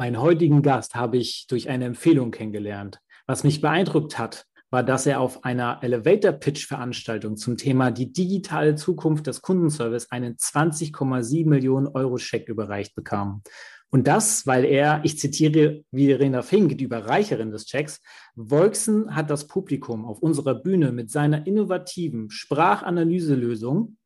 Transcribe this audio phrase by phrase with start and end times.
[0.00, 3.00] Meinen heutigen Gast habe ich durch eine Empfehlung kennengelernt.
[3.26, 8.10] Was mich beeindruckt hat, war, dass er auf einer Elevator Pitch Veranstaltung zum Thema die
[8.10, 13.42] digitale Zukunft des Kundenservice einen 20,7 Millionen Euro Scheck überreicht bekam.
[13.90, 18.00] Und das, weil er, ich zitiere wie Verena Fink, die Überreicherin des Checks,
[18.36, 23.98] Wolksen hat das Publikum auf unserer Bühne mit seiner innovativen Sprachanalyselösung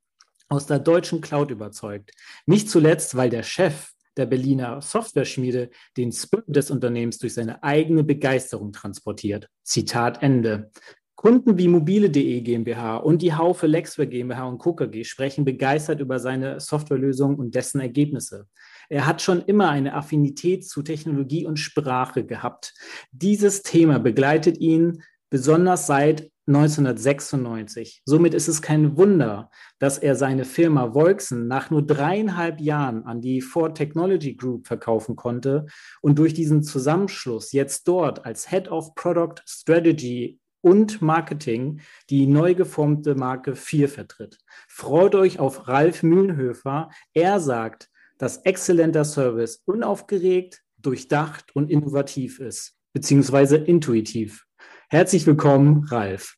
[0.48, 2.10] aus der deutschen Cloud überzeugt.
[2.46, 8.04] Nicht zuletzt, weil der Chef der Berliner Software-Schmiede den Spirit des Unternehmens durch seine eigene
[8.04, 9.48] Begeisterung transportiert.
[9.62, 10.70] Zitat Ende.
[11.16, 16.60] Kunden wie mobile.de GmbH und die Haufe Lexware GmbH und KKG sprechen begeistert über seine
[16.60, 18.46] Softwarelösung und dessen Ergebnisse.
[18.90, 22.74] Er hat schon immer eine Affinität zu Technologie und Sprache gehabt.
[23.10, 28.02] Dieses Thema begleitet ihn besonders seit 1996.
[28.04, 33.20] Somit ist es kein Wunder, dass er seine Firma Volksen nach nur dreieinhalb Jahren an
[33.20, 35.66] die Ford Technology Group verkaufen konnte
[36.02, 42.54] und durch diesen Zusammenschluss jetzt dort als Head of Product Strategy und Marketing die neu
[42.54, 44.38] geformte Marke 4 vertritt.
[44.66, 46.90] Freut euch auf Ralf Mühlenhöfer.
[47.12, 54.46] Er sagt, dass exzellenter Service unaufgeregt, durchdacht und innovativ ist, beziehungsweise intuitiv.
[54.94, 56.36] Herzlich willkommen, Ralf.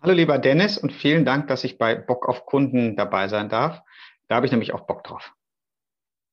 [0.00, 3.82] Hallo lieber Dennis und vielen Dank, dass ich bei Bock auf Kunden dabei sein darf.
[4.26, 5.30] Da habe ich nämlich auch Bock drauf.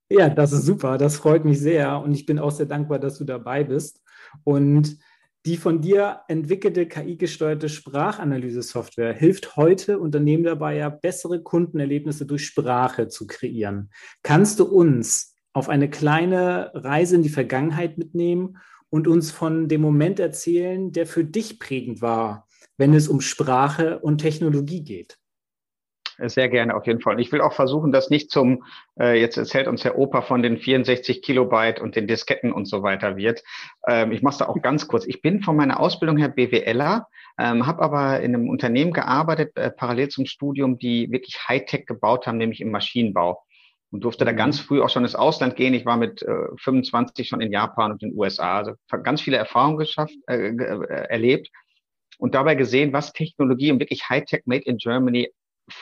[0.09, 0.97] Ja, das ist super.
[0.97, 4.02] Das freut mich sehr und ich bin auch sehr dankbar, dass du dabei bist.
[4.45, 4.97] Und
[5.45, 13.09] die von dir entwickelte KI-gesteuerte Sprachanalyse-Software hilft heute Unternehmen dabei, ja bessere Kundenerlebnisse durch Sprache
[13.09, 13.89] zu kreieren.
[14.23, 18.59] Kannst du uns auf eine kleine Reise in die Vergangenheit mitnehmen
[18.97, 22.47] und uns von dem Moment erzählen, der für dich prägend war,
[22.77, 25.19] wenn es um Sprache und Technologie geht.
[26.17, 27.13] Sehr gerne, auf jeden Fall.
[27.13, 28.63] Und ich will auch versuchen, das nicht zum,
[28.99, 32.81] äh, jetzt erzählt uns Herr Opa von den 64 Kilobyte und den Disketten und so
[32.81, 33.43] weiter wird.
[33.87, 35.05] Ähm, ich mache es da auch ganz kurz.
[35.05, 39.69] Ich bin von meiner Ausbildung her BWLer, ähm, habe aber in einem Unternehmen gearbeitet, äh,
[39.69, 43.43] parallel zum Studium, die wirklich Hightech gebaut haben, nämlich im Maschinenbau
[43.92, 44.37] und durfte da mhm.
[44.37, 45.73] ganz früh auch schon ins Ausland gehen.
[45.73, 49.37] Ich war mit äh, 25 schon in Japan und in den USA, also ganz viele
[49.37, 51.49] Erfahrungen geschafft, äh, äh, erlebt
[52.17, 55.31] und dabei gesehen, was Technologie und wirklich Hightech Made in Germany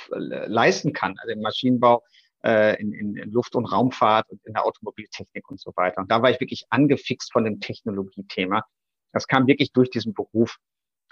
[0.09, 2.03] leisten kann, also im Maschinenbau,
[2.43, 6.01] äh, in, in, in Luft- und Raumfahrt und in der Automobiltechnik und so weiter.
[6.01, 8.63] Und da war ich wirklich angefixt von dem Technologiethema.
[9.13, 10.57] Das kam wirklich durch diesen Beruf.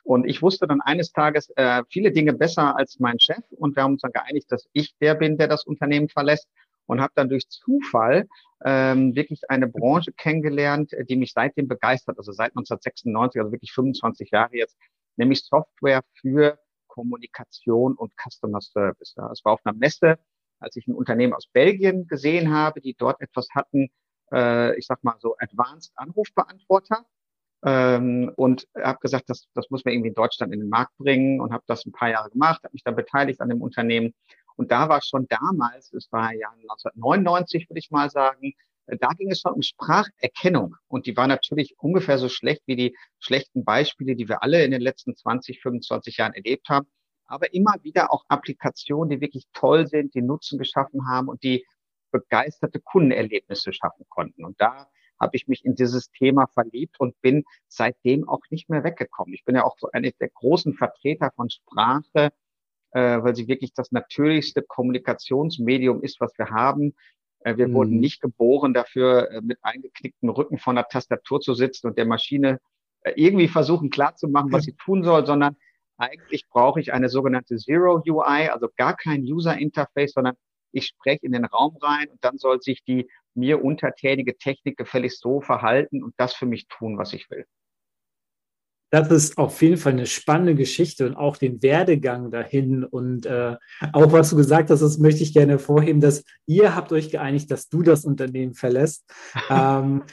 [0.04, 3.84] Und ich wusste dann eines Tages äh, viele Dinge besser als mein Chef und wir
[3.84, 6.48] haben uns dann geeinigt, dass ich der bin, der das Unternehmen verlässt
[6.86, 8.28] und habe dann durch Zufall
[8.66, 14.32] ähm, wirklich eine Branche kennengelernt, die mich seitdem begeistert, also seit 1996, also wirklich 25
[14.32, 14.78] Jahre jetzt,
[15.16, 19.16] nämlich Software für Kommunikation und Customer Service.
[19.18, 19.32] Ja.
[19.32, 20.20] Es war auf einer Messe,
[20.60, 23.90] als ich ein Unternehmen aus Belgien gesehen habe, die dort etwas hatten,
[24.32, 27.06] äh, ich sag mal so Advanced Anrufbeantworter.
[27.66, 31.40] Ähm, und habe gesagt, das, das muss man irgendwie in Deutschland in den Markt bringen
[31.40, 34.14] und habe das ein paar Jahre gemacht, habe mich dann beteiligt an dem Unternehmen.
[34.56, 38.54] Und da war schon damals, es war ja 1999, würde ich mal sagen,
[38.88, 40.76] äh, da ging es schon um Spracherkennung.
[40.88, 44.72] Und die war natürlich ungefähr so schlecht wie die schlechten Beispiele, die wir alle in
[44.72, 46.88] den letzten 20, 25 Jahren erlebt haben.
[47.26, 51.66] Aber immer wieder auch Applikationen, die wirklich toll sind, die Nutzen geschaffen haben und die
[52.12, 54.46] begeisterte Kundenerlebnisse schaffen konnten.
[54.46, 54.88] Und da
[55.20, 59.34] habe ich mich in dieses Thema verliebt und bin seitdem auch nicht mehr weggekommen.
[59.34, 62.32] Ich bin ja auch so einer der großen Vertreter von Sprache,
[62.94, 66.94] äh, weil sie wirklich das natürlichste Kommunikationsmedium ist, was wir haben.
[67.40, 67.74] Äh, wir mhm.
[67.74, 72.06] wurden nicht geboren dafür, äh, mit eingeknicktem Rücken vor einer Tastatur zu sitzen und der
[72.06, 72.60] Maschine
[73.02, 75.58] äh, irgendwie versuchen klarzumachen, was sie tun soll, sondern
[75.98, 80.36] eigentlich brauche ich eine sogenannte Zero UI, also gar kein User Interface, sondern
[80.72, 85.22] ich spreche in den Raum rein und dann soll sich die mir untertänige Technik gefälligst
[85.22, 87.46] so verhalten und das für mich tun, was ich will
[88.94, 93.56] das ist auf jeden Fall eine spannende Geschichte und auch den Werdegang dahin und äh,
[93.92, 97.50] auch was du gesagt hast, das möchte ich gerne hervorheben, dass ihr habt euch geeinigt,
[97.50, 99.04] dass du das Unternehmen verlässt.
[99.50, 100.04] ähm,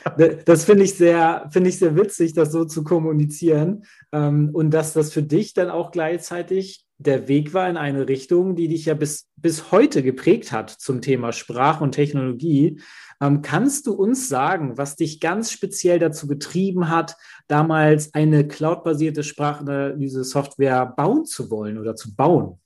[0.46, 4.94] das finde ich sehr, finde ich sehr witzig, das so zu kommunizieren ähm, und dass
[4.94, 8.94] das für dich dann auch gleichzeitig der Weg war in eine Richtung, die dich ja
[8.94, 12.80] bis, bis heute geprägt hat zum Thema Sprache und Technologie.
[13.20, 17.16] Ähm, kannst du uns sagen, was dich ganz speziell dazu getrieben hat,
[17.48, 22.58] damals eine cloudbasierte Sprachanalyse-Software bauen zu wollen oder zu bauen?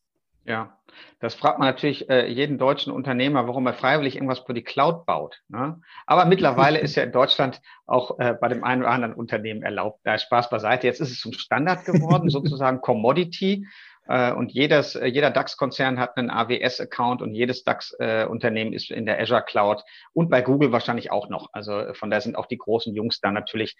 [0.45, 0.79] Ja,
[1.21, 5.07] das fragt man natürlich äh, jeden deutschen Unternehmer, warum er freiwillig irgendwas für die Cloud
[5.07, 5.43] baut.
[5.49, 5.81] Ne?
[6.07, 10.01] Aber mittlerweile ist ja in Deutschland auch äh, bei dem einen oder anderen Unternehmen erlaubt.
[10.05, 10.87] Da Spaß beiseite.
[10.87, 13.67] Jetzt ist es zum Standard geworden, sozusagen Commodity.
[14.07, 19.21] Äh, und jedes, äh, jeder DAX-Konzern hat einen AWS-Account und jedes DAX-Unternehmen ist in der
[19.21, 21.49] Azure Cloud und bei Google wahrscheinlich auch noch.
[21.53, 23.77] Also äh, von daher sind auch die großen Jungs da natürlich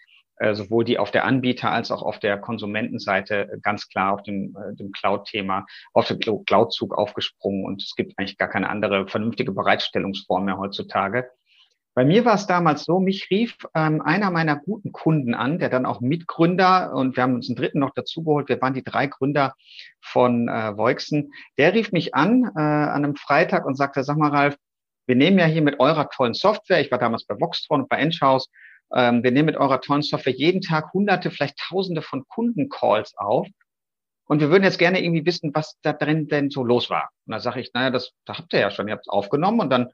[0.51, 4.91] sowohl die auf der Anbieter- als auch auf der Konsumentenseite ganz klar auf dem, dem
[4.91, 10.59] Cloud-Thema, auf den Cloud-Zug aufgesprungen und es gibt eigentlich gar keine andere vernünftige Bereitstellungsform mehr
[10.59, 11.31] heutzutage.
[11.95, 15.69] Bei mir war es damals so, mich rief ähm, einer meiner guten Kunden an, der
[15.69, 18.49] dann auch Mitgründer und wir haben uns einen dritten noch dazugeholt.
[18.49, 19.55] Wir waren die drei Gründer
[20.01, 21.33] von äh, Voixen.
[21.57, 24.57] Der rief mich an äh, an einem Freitag und sagte, sag mal Ralf,
[25.07, 27.99] wir nehmen ja hier mit eurer tollen Software, ich war damals bei Voxtron und bei
[27.99, 28.51] Enchhouse,
[28.93, 33.47] ähm, wir nehmen mit eurer tollen Software jeden Tag hunderte, vielleicht tausende von Kundencalls auf.
[34.27, 37.11] Und wir würden jetzt gerne irgendwie wissen, was da drin denn so los war.
[37.27, 39.61] Und da sage ich, naja, das, da habt ihr ja schon, ihr habt es aufgenommen
[39.61, 39.91] und dann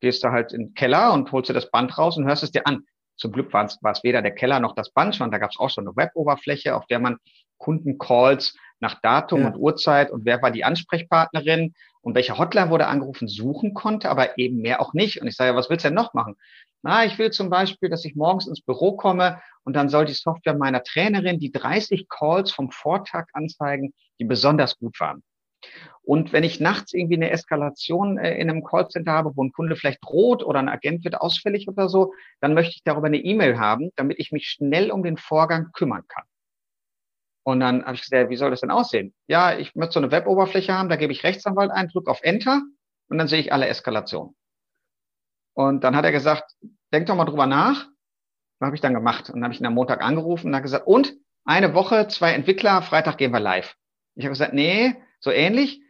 [0.00, 2.50] gehst du halt in den Keller und holst dir das Band raus und hörst es
[2.50, 2.84] dir an.
[3.16, 5.50] Zum Glück war es, war es weder der Keller noch das Band, sondern da gab
[5.50, 7.18] es auch schon eine Web-Oberfläche, auf der man
[7.58, 9.48] Kundencalls nach Datum ja.
[9.48, 14.38] und Uhrzeit und wer war die Ansprechpartnerin und welche Hotline wurde angerufen suchen konnte, aber
[14.38, 15.20] eben mehr auch nicht.
[15.20, 16.36] Und ich sage, was willst du denn noch machen?
[16.82, 20.14] Na, ich will zum Beispiel, dass ich morgens ins Büro komme und dann soll die
[20.14, 25.22] Software meiner Trainerin die 30 Calls vom Vortag anzeigen, die besonders gut waren.
[26.08, 29.76] Und wenn ich nachts irgendwie eine Eskalation äh, in einem Callcenter habe, wo ein Kunde
[29.76, 33.58] vielleicht droht oder ein Agent wird ausfällig oder so, dann möchte ich darüber eine E-Mail
[33.58, 36.24] haben, damit ich mich schnell um den Vorgang kümmern kann.
[37.42, 39.12] Und dann habe ich gesagt, wie soll das denn aussehen?
[39.26, 42.62] Ja, ich möchte so eine Web-Oberfläche haben, da gebe ich Rechtsanwalt ein, drücke auf Enter
[43.10, 44.34] und dann sehe ich alle Eskalationen.
[45.52, 46.56] Und dann hat er gesagt,
[46.90, 47.86] denk doch mal drüber nach.
[48.60, 49.28] Was habe ich dann gemacht?
[49.28, 51.14] Und dann habe ich ihn am Montag angerufen und hat gesagt, und
[51.44, 53.76] eine Woche, zwei Entwickler, Freitag gehen wir live.
[54.14, 55.82] Ich habe gesagt, nee, so ähnlich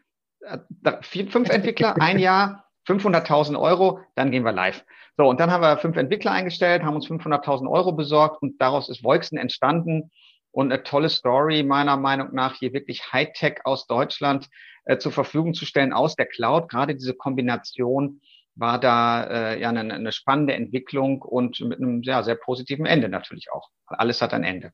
[1.02, 4.84] vier, fünf Entwickler, ein Jahr, 500.000 Euro, dann gehen wir live.
[5.16, 8.88] So, und dann haben wir fünf Entwickler eingestellt, haben uns 500.000 Euro besorgt und daraus
[8.88, 10.10] ist Voixen entstanden
[10.52, 14.48] und eine tolle Story meiner Meinung nach hier wirklich Hightech aus Deutschland
[14.84, 16.68] äh, zur Verfügung zu stellen aus der Cloud.
[16.68, 18.20] Gerade diese Kombination
[18.54, 23.08] war da äh, ja eine, eine spannende Entwicklung und mit einem ja, sehr positiven Ende
[23.08, 23.70] natürlich auch.
[23.86, 24.72] Alles hat ein Ende.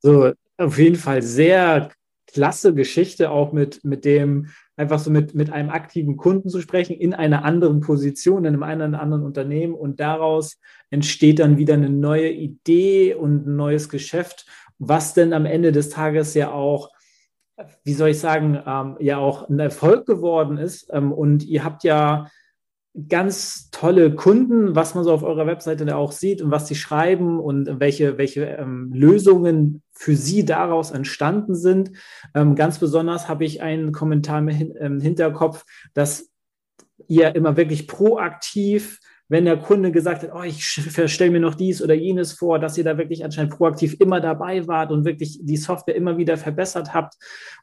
[0.00, 1.90] So, auf jeden Fall sehr
[2.34, 6.94] klasse Geschichte auch mit, mit dem, einfach so mit, mit einem aktiven Kunden zu sprechen,
[6.96, 10.58] in einer anderen Position, in einem anderen Unternehmen und daraus
[10.90, 14.46] entsteht dann wieder eine neue Idee und ein neues Geschäft,
[14.78, 16.90] was denn am Ende des Tages ja auch
[17.84, 20.90] wie soll ich sagen, ähm, ja auch ein Erfolg geworden ist.
[20.92, 22.26] Ähm, und ihr habt ja
[23.08, 27.40] ganz tolle Kunden, was man so auf eurer Webseite auch sieht und was sie schreiben
[27.40, 31.90] und welche, welche ähm, Lösungen für sie daraus entstanden sind.
[32.34, 36.30] Ähm, ganz besonders habe ich einen Kommentar im Hinterkopf, dass
[37.08, 41.82] ihr immer wirklich proaktiv wenn der Kunde gesagt hat, oh, ich stelle mir noch dies
[41.82, 45.56] oder jenes vor, dass ihr da wirklich anscheinend proaktiv immer dabei wart und wirklich die
[45.56, 47.14] Software immer wieder verbessert habt.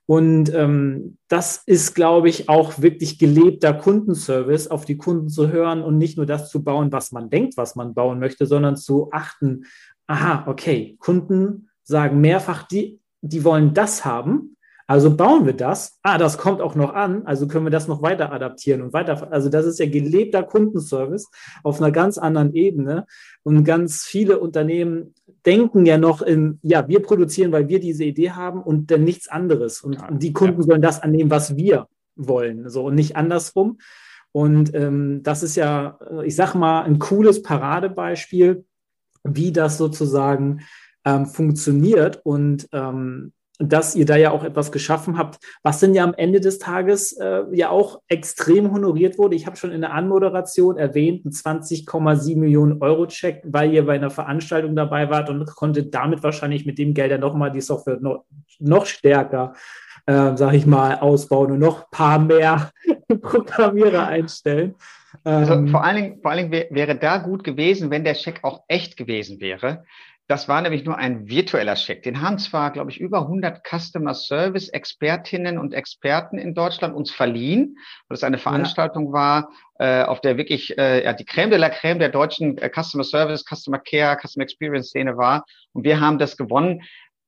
[0.08, 5.84] Und ähm, das ist, glaube ich, auch wirklich gelebter Kundenservice, auf die Kunden zu hören
[5.84, 9.10] und nicht nur das zu bauen, was man denkt, was man bauen möchte, sondern zu
[9.12, 9.66] achten,
[10.08, 14.58] aha, okay, Kunden sagen mehrfach, die, die wollen das haben
[14.92, 16.00] also bauen wir das.
[16.04, 17.26] Ah, das kommt auch noch an.
[17.26, 19.32] Also können wir das noch weiter adaptieren und weiter.
[19.32, 21.32] Also das ist ja gelebter Kundenservice
[21.64, 23.06] auf einer ganz anderen Ebene.
[23.42, 25.14] Und ganz viele Unternehmen
[25.46, 29.30] denken ja noch in, ja, wir produzieren, weil wir diese Idee haben und dann nichts
[29.30, 29.80] anderes.
[29.80, 30.68] Und, ja, und die Kunden ja.
[30.68, 32.70] sollen das annehmen, was wir wollen.
[32.70, 33.78] So und nicht andersrum.
[34.34, 38.66] Und ähm, das ist ja, ich sag mal, ein cooles Paradebeispiel,
[39.24, 40.64] wie das sozusagen
[41.06, 42.20] ähm, funktioniert.
[42.26, 43.32] Und ähm,
[43.70, 47.14] dass ihr da ja auch etwas geschaffen habt, was denn ja am Ende des Tages
[47.14, 49.36] äh, ja auch extrem honoriert wurde.
[49.36, 53.96] Ich habe schon in der Anmoderation erwähnt, ein 20,7 Millionen Euro Check, weil ihr bei
[53.96, 57.98] einer Veranstaltung dabei wart und konntet damit wahrscheinlich mit dem Geld ja nochmal die Software
[58.00, 58.26] noch,
[58.60, 59.54] noch stärker,
[60.06, 62.72] äh, sage ich mal, ausbauen und noch ein paar mehr
[63.22, 64.76] Programmierer einstellen.
[65.24, 68.40] Also ähm, vor allen Dingen, vor allen Dingen wäre da gut gewesen, wenn der Check
[68.44, 69.84] auch echt gewesen wäre.
[70.32, 72.04] Das war nämlich nur ein virtueller Check.
[72.04, 77.12] Den haben zwar, glaube ich, über 100 Customer Service Expertinnen und Experten in Deutschland uns
[77.12, 79.12] verliehen, weil es eine Veranstaltung ja.
[79.12, 82.70] war, äh, auf der wirklich äh, ja, die Creme de la Creme der deutschen äh,
[82.74, 85.44] Customer Service, Customer Care, Customer Experience Szene war.
[85.74, 86.82] Und wir haben das gewonnen.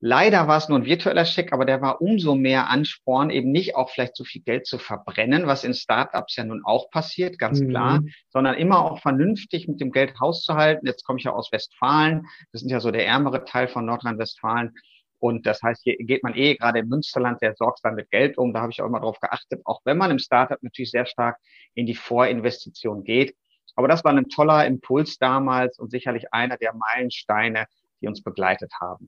[0.06, 3.78] Leider war es nur ein virtueller Scheck, aber der war umso mehr Ansporn, eben nicht
[3.78, 7.62] auch vielleicht so viel Geld zu verbrennen, was in Startups ja nun auch passiert, ganz
[7.62, 7.70] mhm.
[7.70, 10.86] klar, sondern immer auch vernünftig mit dem Geld hauszuhalten.
[10.86, 12.28] Jetzt komme ich ja aus Westfalen.
[12.52, 14.74] Das sind ja so der ärmere Teil von Nordrhein-Westfalen.
[15.20, 18.54] Und das heißt, hier geht man eh gerade im Münsterland sehr sorgsam mit Geld um.
[18.54, 21.38] Da habe ich auch immer darauf geachtet, auch wenn man im Startup natürlich sehr stark
[21.76, 23.38] in die Vorinvestition geht.
[23.78, 27.68] Aber das war ein toller Impuls damals und sicherlich einer der Meilensteine,
[28.02, 29.08] die uns begleitet haben.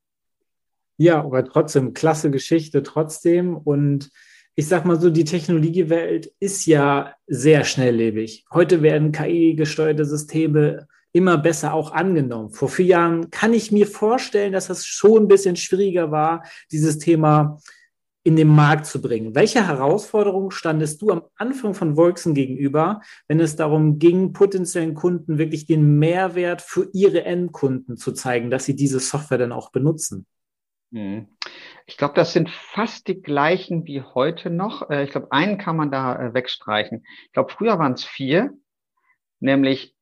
[0.98, 3.58] Ja, aber trotzdem, klasse Geschichte trotzdem.
[3.58, 4.12] Und
[4.56, 8.46] ich sag mal so, die Technologiewelt ist ja sehr schnelllebig.
[8.54, 12.52] Heute werden KI-gesteuerte Systeme immer besser auch angenommen.
[12.52, 16.98] Vor vier Jahren kann ich mir vorstellen, dass das schon ein bisschen schwieriger war, dieses
[16.98, 17.60] Thema
[18.24, 19.36] in den Markt zu bringen.
[19.36, 25.38] Welche Herausforderungen standest du am Anfang von Volksen gegenüber, wenn es darum ging, potenziellen Kunden
[25.38, 30.26] wirklich den Mehrwert für ihre Endkunden zu zeigen, dass sie diese Software dann auch benutzen?
[30.92, 31.28] Mhm.
[31.86, 34.90] Ich glaube, das sind fast die gleichen wie heute noch.
[34.90, 37.06] Äh, ich glaube, einen kann man da äh, wegstreichen.
[37.26, 38.54] Ich glaube, früher waren es vier,
[39.40, 39.96] nämlich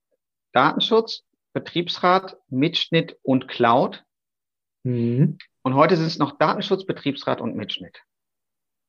[0.51, 1.23] Datenschutz,
[1.53, 4.03] Betriebsrat, Mitschnitt und Cloud.
[4.83, 5.37] Mhm.
[5.61, 8.03] Und heute sind es noch Datenschutz, Betriebsrat und Mitschnitt.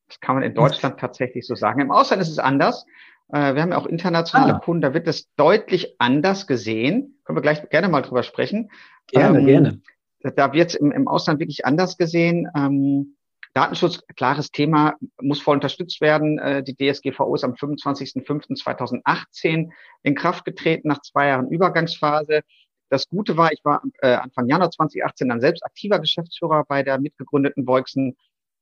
[0.08, 1.80] Das kann man in Deutschland tatsächlich so sagen.
[1.80, 2.84] Im Ausland ist es anders.
[3.28, 4.58] Äh, wir haben ja auch internationale ah.
[4.58, 7.18] Kunden, da wird es deutlich anders gesehen.
[7.24, 8.70] Können wir gleich gerne mal drüber sprechen.
[9.06, 9.82] Gerne, ähm, gerne.
[10.24, 12.48] Da wird im, im Ausland wirklich anders gesehen.
[12.56, 13.16] Ähm,
[13.52, 16.38] Datenschutz, klares Thema, muss voll unterstützt werden.
[16.38, 19.70] Äh, die DSGVO ist am 25.05.2018
[20.02, 22.40] in Kraft getreten, nach zwei Jahren Übergangsphase.
[22.88, 26.98] Das Gute war, ich war äh, Anfang Januar 2018 dann selbst aktiver Geschäftsführer bei der
[26.98, 28.16] mitgegründeten Voixen.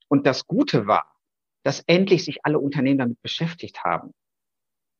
[0.09, 1.05] Und das Gute war,
[1.63, 4.13] dass endlich sich alle Unternehmen damit beschäftigt haben.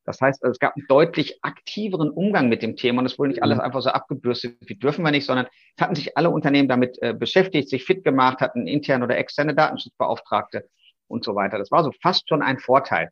[0.05, 3.43] Das heißt, es gab einen deutlich aktiveren Umgang mit dem Thema und es wurde nicht
[3.43, 3.63] alles mhm.
[3.63, 7.13] einfach so abgebürstet, wie dürfen wir nicht, sondern es hatten sich alle Unternehmen damit äh,
[7.13, 10.67] beschäftigt, sich fit gemacht, hatten interne oder externe Datenschutzbeauftragte
[11.07, 11.57] und so weiter.
[11.57, 13.09] Das war so fast schon ein Vorteil.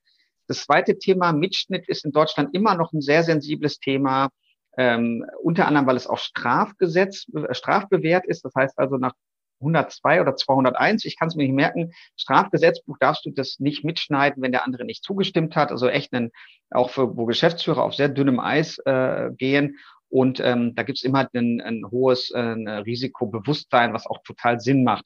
[0.47, 4.29] Das zweite Thema Mitschnitt ist in Deutschland immer noch ein sehr sensibles Thema,
[4.77, 8.43] ähm, unter anderem, weil es auch Strafgesetz, äh, strafbewehrt ist.
[8.43, 9.13] Das heißt also nach
[9.61, 14.41] 102 oder 201, ich kann es mir nicht merken, Strafgesetzbuch darfst du das nicht mitschneiden,
[14.41, 15.71] wenn der andere nicht zugestimmt hat.
[15.71, 16.31] Also echt ein,
[16.69, 19.77] auch für wo Geschäftsführer auf sehr dünnem Eis äh, gehen.
[20.09, 24.83] Und ähm, da gibt's immer ein, ein hohes äh, ein Risikobewusstsein, was auch total Sinn
[24.83, 25.05] macht.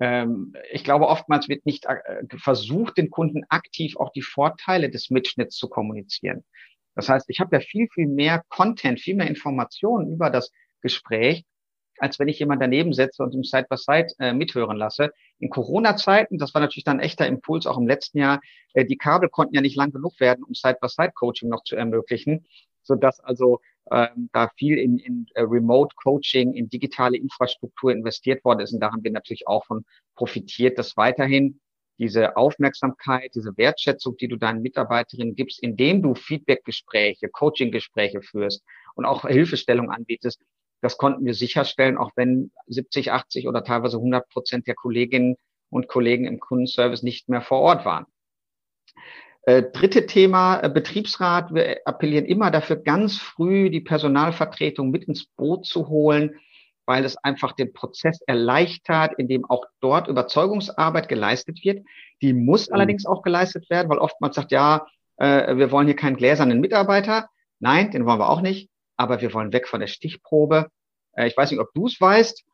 [0.00, 1.96] Ähm, ich glaube, oftmals wird nicht äh,
[2.36, 6.44] versucht, den Kunden aktiv auch die Vorteile des Mitschnitts zu kommunizieren.
[6.94, 11.44] Das heißt, ich habe ja viel, viel mehr Content, viel mehr Informationen über das Gespräch,
[11.98, 15.12] als wenn ich jemand daneben setze und im Side-by-Side äh, mithören lasse.
[15.38, 18.40] In Corona-Zeiten, das war natürlich dann ein echter Impuls, auch im letzten Jahr,
[18.74, 22.46] äh, die Kabel konnten ja nicht lang genug werden, um Side-by-Side-Coaching noch zu ermöglichen,
[22.82, 23.60] so dass also
[23.90, 28.72] ähm, da viel in, in äh, Remote-Coaching, in digitale Infrastruktur investiert worden ist.
[28.72, 29.84] Und da haben wir natürlich auch von
[30.14, 31.60] profitiert, dass weiterhin
[31.98, 38.62] diese Aufmerksamkeit, diese Wertschätzung, die du deinen Mitarbeiterinnen gibst, indem du Feedback-Gespräche, Coaching-Gespräche führst
[38.94, 40.42] und auch Hilfestellung anbietest,
[40.80, 45.36] das konnten wir sicherstellen, auch wenn 70, 80 oder teilweise 100 Prozent der Kolleginnen
[45.70, 48.06] und Kollegen im Kundenservice nicht mehr vor Ort waren.
[49.42, 51.54] Äh, dritte Thema, äh, Betriebsrat.
[51.54, 56.40] Wir appellieren immer dafür, ganz früh die Personalvertretung mit ins Boot zu holen,
[56.84, 61.86] weil es einfach den Prozess erleichtert, in dem auch dort Überzeugungsarbeit geleistet wird.
[62.22, 62.74] Die muss mhm.
[62.74, 67.28] allerdings auch geleistet werden, weil oftmals sagt, ja, äh, wir wollen hier keinen gläsernen Mitarbeiter.
[67.60, 70.68] Nein, den wollen wir auch nicht aber wir wollen weg von der Stichprobe.
[71.12, 72.44] Äh, ich weiß nicht, ob du es weißt.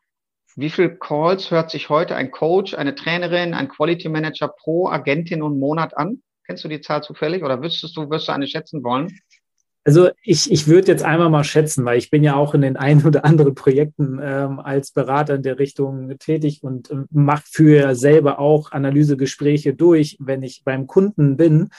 [0.55, 5.41] Wie viel Calls hört sich heute ein Coach, eine Trainerin, ein Quality Manager pro Agentin
[5.41, 6.21] und Monat an?
[6.45, 9.17] Kennst du die Zahl zufällig oder wüsstest du, wirst du eine schätzen wollen?
[9.85, 12.77] Also ich, ich würde jetzt einmal mal schätzen, weil ich bin ja auch in den
[12.77, 17.95] ein oder anderen Projekten ähm, als Berater in der Richtung tätig und äh, mache für
[17.95, 21.69] selber auch Analysegespräche durch, wenn ich beim Kunden bin.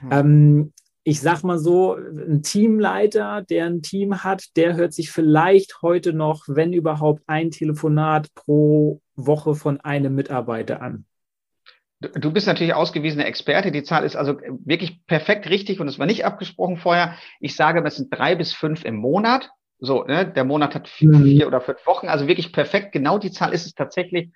[0.00, 0.08] Hm.
[0.10, 0.72] Ähm,
[1.04, 6.12] ich sag mal so, ein Teamleiter, der ein Team hat, der hört sich vielleicht heute
[6.12, 11.04] noch, wenn überhaupt, ein Telefonat pro Woche von einem Mitarbeiter an.
[12.00, 13.70] Du bist natürlich ausgewiesener Experte.
[13.70, 17.16] Die Zahl ist also wirklich perfekt richtig und es war nicht abgesprochen vorher.
[17.38, 19.50] Ich sage, es sind drei bis fünf im Monat.
[19.78, 20.26] So, ne?
[20.26, 21.24] der Monat hat vier, mhm.
[21.24, 22.08] vier oder fünf Wochen.
[22.08, 22.92] Also wirklich perfekt.
[22.92, 24.30] Genau die Zahl ist es tatsächlich.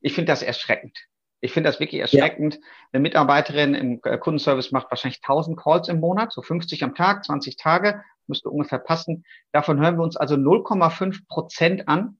[0.00, 0.96] Ich finde das erschreckend.
[1.40, 2.54] Ich finde das wirklich erschreckend.
[2.54, 2.60] Ja.
[2.92, 7.24] Eine Mitarbeiterin im äh, Kundenservice macht wahrscheinlich 1000 Calls im Monat, so 50 am Tag,
[7.24, 9.24] 20 Tage, müsste ungefähr passen.
[9.52, 12.18] Davon hören wir uns also 0,5 Prozent an.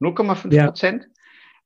[0.00, 1.02] 0,5 Prozent.
[1.04, 1.08] Ja.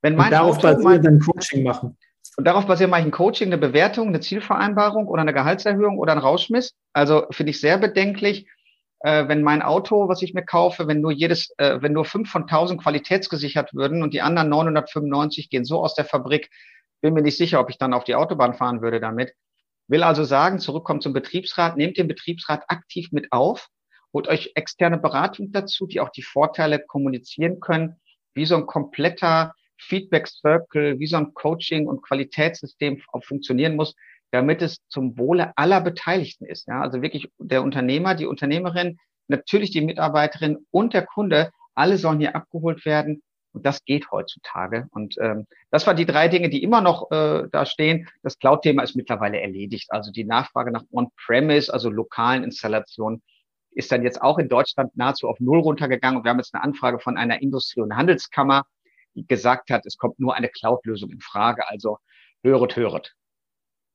[0.00, 1.98] Wenn mein und darauf Auto basiert ein Coaching machen.
[2.36, 6.12] Und darauf basiert mache ich ein Coaching, eine Bewertung, eine Zielvereinbarung oder eine Gehaltserhöhung oder
[6.12, 6.72] ein Rauschmiss.
[6.92, 8.46] Also finde ich sehr bedenklich.
[9.02, 12.30] äh, wenn mein Auto, was ich mir kaufe, wenn nur jedes, äh, wenn nur fünf
[12.30, 16.50] von tausend qualitätsgesichert würden und die anderen 995 gehen so aus der Fabrik,
[17.02, 19.34] bin mir nicht sicher, ob ich dann auf die Autobahn fahren würde damit.
[19.88, 23.68] Will also sagen, zurückkommt zum Betriebsrat, nehmt den Betriebsrat aktiv mit auf,
[24.14, 28.00] holt euch externe Beratung dazu, die auch die Vorteile kommunizieren können,
[28.34, 33.94] wie so ein kompletter Feedback Circle, wie so ein Coaching und Qualitätssystem funktionieren muss,
[34.30, 36.68] damit es zum Wohle aller Beteiligten ist.
[36.68, 42.20] Ja, also wirklich der Unternehmer, die Unternehmerin, natürlich die Mitarbeiterin und der Kunde, alle sollen
[42.20, 43.22] hier abgeholt werden.
[43.52, 44.86] Und das geht heutzutage.
[44.90, 48.08] Und ähm, das waren die drei Dinge, die immer noch äh, da stehen.
[48.22, 49.88] Das Cloud-Thema ist mittlerweile erledigt.
[49.90, 53.22] Also die Nachfrage nach On-Premise, also lokalen Installationen,
[53.74, 56.18] ist dann jetzt auch in Deutschland nahezu auf Null runtergegangen.
[56.18, 58.64] Und wir haben jetzt eine Anfrage von einer Industrie- und Handelskammer,
[59.14, 61.68] die gesagt hat, es kommt nur eine Cloud-Lösung in Frage.
[61.68, 61.98] Also
[62.42, 63.14] höret, höret.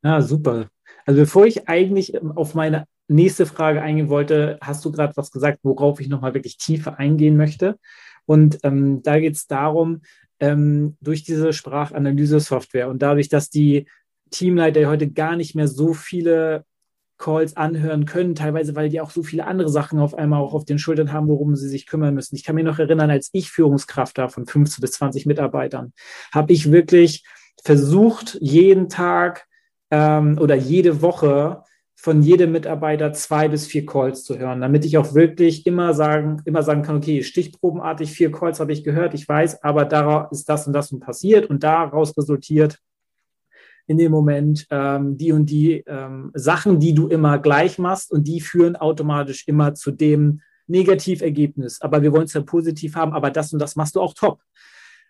[0.03, 0.67] Ja, super.
[1.05, 5.31] Also bevor ich eigentlich ähm, auf meine nächste Frage eingehen wollte, hast du gerade was
[5.31, 7.79] gesagt, worauf ich nochmal wirklich tiefer eingehen möchte.
[8.27, 10.01] Und ähm, da geht es darum,
[10.39, 13.87] ähm, durch diese Sprachanalyse-Software und dadurch, dass die
[14.29, 16.65] Teamleiter heute gar nicht mehr so viele
[17.17, 20.65] Calls anhören können, teilweise, weil die auch so viele andere Sachen auf einmal auch auf
[20.65, 22.35] den Schultern haben, worum sie sich kümmern müssen.
[22.35, 25.93] Ich kann mich noch erinnern, als ich Führungskraft da von 15 bis 20 Mitarbeitern,
[26.31, 27.23] habe ich wirklich
[27.63, 29.47] versucht, jeden Tag
[29.89, 31.63] ähm, oder jede Woche
[31.99, 36.41] von jedem Mitarbeiter zwei bis vier Calls zu hören, damit ich auch wirklich immer sagen,
[36.45, 40.47] immer sagen kann, okay, stichprobenartig vier Calls habe ich gehört, ich weiß, aber daraus ist
[40.47, 42.79] das und das und passiert und daraus resultiert
[43.87, 48.27] in dem Moment ähm, die und die ähm, Sachen, die du immer gleich machst und
[48.27, 51.81] die führen automatisch immer zu dem Negativergebnis.
[51.81, 54.41] Aber wir wollen es ja positiv haben, aber das und das machst du auch top.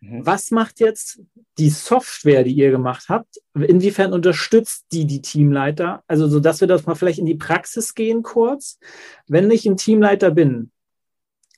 [0.01, 0.25] Mhm.
[0.25, 1.21] Was macht jetzt
[1.57, 3.37] die Software, die ihr gemacht habt?
[3.53, 6.03] Inwiefern unterstützt die die Teamleiter?
[6.07, 8.79] Also, so dass wir das mal vielleicht in die Praxis gehen kurz.
[9.27, 10.71] Wenn ich ein Teamleiter bin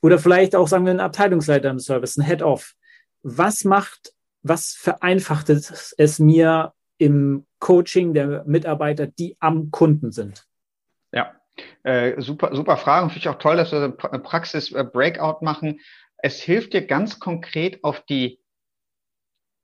[0.02, 2.74] oder vielleicht auch, sagen wir, ein Abteilungsleiter im Service, ein Head-Off,
[3.22, 10.46] was macht, was vereinfacht es mir im Coaching der Mitarbeiter, die am Kunden sind?
[11.12, 11.34] Ja,
[11.82, 13.10] äh, super, super Fragen.
[13.10, 13.78] Finde ich auch toll, dass wir
[14.10, 15.80] eine Praxis-Breakout äh, machen
[16.22, 18.40] es hilft dir ganz konkret auf die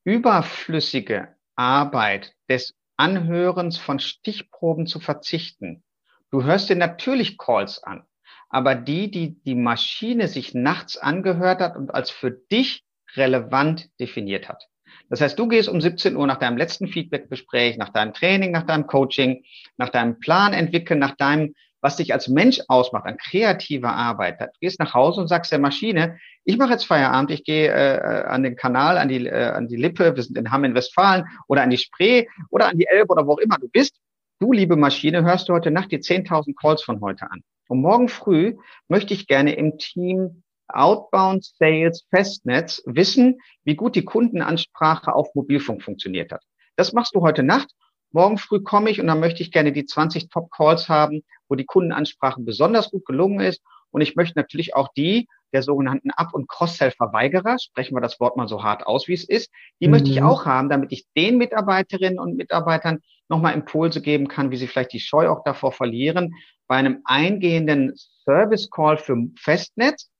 [0.05, 5.83] überflüssige Arbeit des Anhörens von Stichproben zu verzichten.
[6.31, 8.05] Du hörst dir natürlich Calls an,
[8.49, 12.85] aber die, die die Maschine sich nachts angehört hat und als für dich
[13.17, 14.69] relevant definiert hat.
[15.09, 18.65] Das heißt, du gehst um 17 Uhr nach deinem letzten Feedbackgespräch, nach deinem Training, nach
[18.65, 19.45] deinem Coaching,
[19.77, 21.55] nach deinem Plan entwickeln, nach deinem
[21.87, 24.41] was dich als Mensch ausmacht, an kreativer Arbeit.
[24.41, 28.25] Du gehst nach Hause und sagst der Maschine, ich mache jetzt Feierabend, ich gehe äh,
[28.25, 31.27] an den Kanal, an die, äh, an die Lippe, wir sind in Hamm in Westfalen
[31.47, 34.01] oder an die Spree oder an die Elbe oder wo auch immer du bist.
[34.41, 37.45] Du, liebe Maschine, hörst du heute Nacht die 10.000 Calls von heute an.
[37.69, 38.57] Und morgen früh
[38.89, 45.85] möchte ich gerne im Team Outbound Sales Festnetz wissen, wie gut die Kundenansprache auf Mobilfunk
[45.85, 46.43] funktioniert hat.
[46.75, 47.71] Das machst du heute Nacht
[48.17, 51.67] morgen früh komme ich und dann möchte ich gerne die 20 Top-Calls haben, wo die
[51.67, 53.63] Kundenansprache besonders gut gelungen ist.
[53.91, 58.37] Und ich möchte natürlich auch die der sogenannten Up- und Cross-Sell-Verweigerer, sprechen wir das Wort
[58.37, 59.51] mal so hart aus, wie es ist,
[59.81, 59.93] die mhm.
[59.93, 60.27] möchte ich mhm.
[60.27, 62.99] auch haben, damit ich den Mitarbeiterinnen und Mitarbeitern
[63.29, 66.35] nochmal Impulse geben kann, wie sie vielleicht die Scheu auch davor verlieren,
[66.67, 67.93] bei einem eingehenden
[68.25, 70.11] Service-Call für Festnetz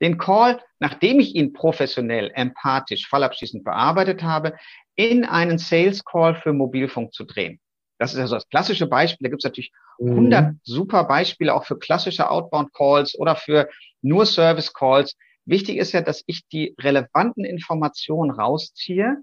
[0.00, 4.54] den Call, nachdem ich ihn professionell, empathisch, fallabschließend bearbeitet habe,
[4.96, 7.60] in einen Sales Call für Mobilfunk zu drehen.
[7.98, 9.26] Das ist also das klassische Beispiel.
[9.26, 10.10] Da gibt es natürlich mhm.
[10.10, 13.68] 100 super Beispiele auch für klassische Outbound Calls oder für
[14.02, 15.16] nur Service Calls.
[15.46, 19.18] Wichtig ist ja, dass ich die relevanten Informationen rausziehe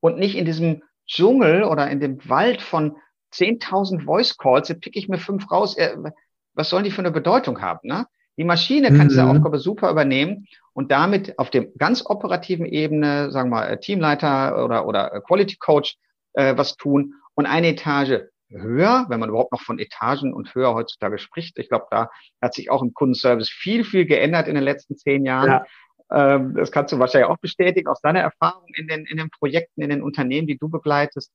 [0.00, 2.96] und nicht in diesem Dschungel oder in dem Wald von
[3.32, 5.76] 10.000 Voice Calls, jetzt pick ich mir fünf raus.
[5.76, 5.96] Äh,
[6.54, 7.80] was sollen die für eine Bedeutung haben?
[7.88, 8.06] Ne?
[8.36, 9.08] Die Maschine kann mhm.
[9.08, 14.64] diese Aufgabe super übernehmen und damit auf dem ganz operativen Ebene, sagen wir mal, Teamleiter
[14.64, 15.96] oder, oder Quality Coach
[16.34, 20.74] äh, was tun und eine Etage höher, wenn man überhaupt noch von Etagen und höher
[20.74, 21.58] heutzutage spricht.
[21.58, 25.24] Ich glaube, da hat sich auch im Kundenservice viel, viel geändert in den letzten zehn
[25.24, 25.50] Jahren.
[25.50, 25.64] Ja.
[26.12, 29.82] Ähm, das kannst du wahrscheinlich auch bestätigen aus deiner Erfahrung in den, in den Projekten,
[29.82, 31.32] in den Unternehmen, die du begleitest.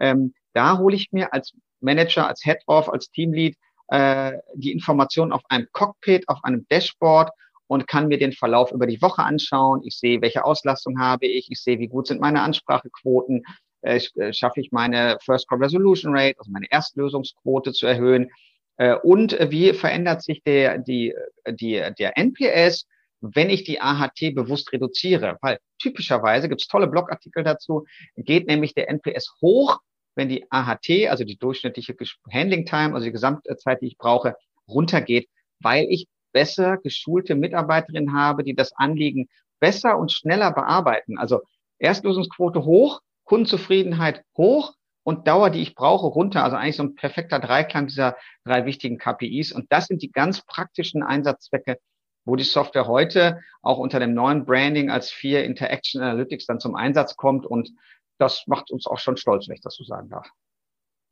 [0.00, 3.56] Ähm, da hole ich mir als Manager, als Head-Off, als Teamlead
[3.88, 7.30] äh, die Informationen auf einem Cockpit, auf einem Dashboard
[7.68, 9.82] und kann mir den Verlauf über die Woche anschauen.
[9.84, 11.50] Ich sehe, welche Auslastung habe ich.
[11.50, 13.42] Ich sehe, wie gut sind meine Ansprachequoten.
[13.82, 18.30] Äh, äh, schaffe ich meine First Call Resolution Rate, also meine Erstlösungsquote zu erhöhen.
[18.78, 21.14] Äh, und äh, wie verändert sich der, die,
[21.48, 22.86] die, der NPS,
[23.20, 25.38] wenn ich die AHT bewusst reduziere?
[25.40, 29.80] Weil typischerweise gibt es tolle Blogartikel dazu, geht nämlich der NPS hoch,
[30.16, 31.94] wenn die AHT, also die durchschnittliche
[32.32, 34.34] Handling Time, also die Gesamtzeit, die ich brauche,
[34.68, 35.28] runtergeht,
[35.60, 39.28] weil ich besser geschulte Mitarbeiterinnen habe, die das Anliegen
[39.60, 41.18] besser und schneller bearbeiten.
[41.18, 41.40] Also
[41.78, 46.44] Erstlösungsquote hoch, Kundenzufriedenheit hoch und Dauer, die ich brauche, runter.
[46.44, 49.52] Also eigentlich so ein perfekter Dreiklang dieser drei wichtigen KPIs.
[49.52, 51.78] Und das sind die ganz praktischen Einsatzzwecke,
[52.24, 56.74] wo die Software heute auch unter dem neuen Branding als vier Interaction Analytics dann zum
[56.74, 57.46] Einsatz kommt.
[57.46, 57.70] Und
[58.18, 60.28] das macht uns auch schon stolz, wenn ich das so sagen darf.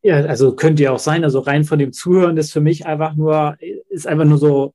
[0.03, 1.25] Ja, also könnte ja auch sein.
[1.25, 3.57] Also rein von dem Zuhören ist für mich einfach nur,
[3.88, 4.75] ist einfach nur so,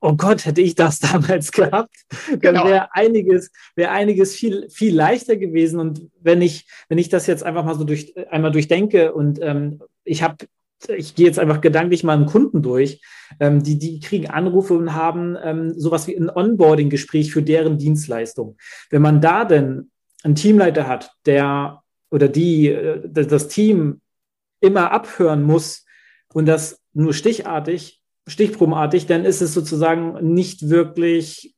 [0.00, 1.94] oh Gott, hätte ich das damals gehabt,
[2.38, 2.60] genau.
[2.60, 5.80] dann wäre einiges, wäre einiges viel, viel leichter gewesen.
[5.80, 9.82] Und wenn ich, wenn ich das jetzt einfach mal so durch, einmal durchdenke und ähm,
[10.04, 10.36] ich habe
[10.88, 13.00] ich gehe jetzt einfach gedanklich mal einen Kunden durch,
[13.40, 18.56] ähm, die, die kriegen Anrufe und haben ähm, sowas wie ein Onboarding-Gespräch für deren Dienstleistung.
[18.90, 19.90] Wenn man da denn
[20.24, 24.00] einen Teamleiter hat, der oder die äh, das Team
[24.60, 25.84] immer abhören muss
[26.32, 31.54] und das nur stichartig, stichprobenartig, dann ist es sozusagen nicht wirklich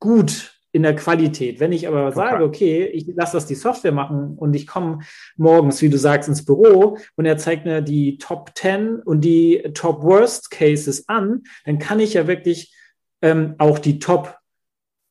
[0.00, 1.60] gut in der Qualität.
[1.60, 5.00] Wenn ich aber sage, okay, ich lasse das die Software machen und ich komme
[5.36, 9.62] morgens, wie du sagst, ins Büro und er zeigt mir die Top 10 und die
[9.74, 12.74] Top Worst Cases an, dann kann ich ja wirklich
[13.20, 14.38] ähm, auch die Top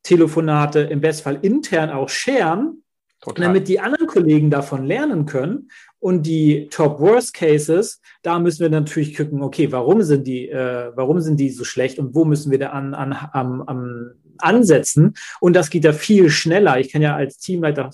[0.03, 2.80] Telefonate im Bestfall intern auch sharen,
[3.21, 3.45] Total.
[3.45, 8.69] damit die anderen Kollegen davon lernen können und die Top Worst Cases, da müssen wir
[8.69, 12.51] natürlich gucken, okay, warum sind die, äh, warum sind die so schlecht und wo müssen
[12.51, 15.13] wir da an, an, am, am ansetzen?
[15.39, 16.79] Und das geht ja viel schneller.
[16.79, 17.91] Ich kann ja als Teamleiter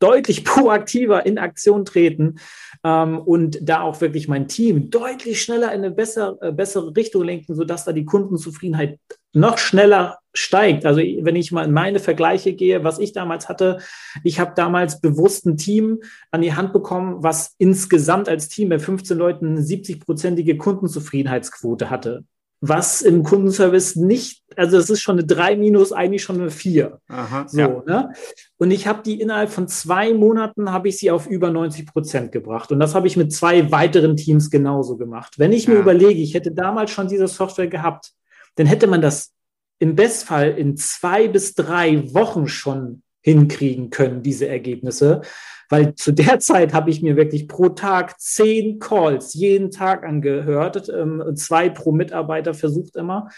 [0.00, 2.38] deutlich proaktiver in Aktion treten
[2.84, 7.24] ähm, und da auch wirklich mein Team deutlich schneller in eine bessere, äh, bessere Richtung
[7.24, 8.98] lenken, sodass da die Kundenzufriedenheit
[9.32, 10.86] noch schneller steigt.
[10.86, 13.78] Also wenn ich mal in meine Vergleiche gehe, was ich damals hatte,
[14.24, 18.78] ich habe damals bewusst ein Team an die Hand bekommen, was insgesamt als Team bei
[18.78, 22.24] 15 Leuten eine 70-prozentige Kundenzufriedenheitsquote hatte
[22.60, 27.00] was im Kundenservice nicht, also es ist schon eine 3 minus, eigentlich schon eine 4.
[27.08, 27.82] Aha, so, ja.
[27.86, 28.12] ne?
[28.56, 32.32] Und ich habe die innerhalb von zwei Monaten habe ich sie auf über 90 Prozent
[32.32, 32.72] gebracht.
[32.72, 35.38] Und das habe ich mit zwei weiteren Teams genauso gemacht.
[35.38, 35.74] Wenn ich ja.
[35.74, 38.12] mir überlege, ich hätte damals schon diese Software gehabt,
[38.58, 39.32] dann hätte man das
[39.78, 45.22] im Bestfall in zwei bis drei Wochen schon hinkriegen können, diese Ergebnisse.
[45.68, 50.88] Weil zu der Zeit habe ich mir wirklich pro Tag zehn Calls jeden Tag angehört,
[50.88, 53.28] ähm, zwei pro Mitarbeiter versucht immer.